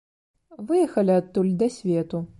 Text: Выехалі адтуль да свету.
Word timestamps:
Выехалі 0.71 1.13
адтуль 1.21 1.55
да 1.63 1.67
свету. 1.77 2.27